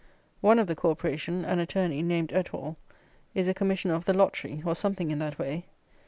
[0.39, 2.75] One of the Corporation, an Attorney, named Etwall,
[3.35, 5.67] is a Commissioner of the Lottery, or something in that way.